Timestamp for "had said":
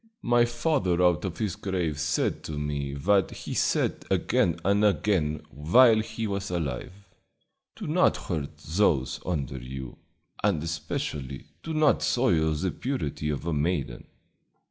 3.51-4.05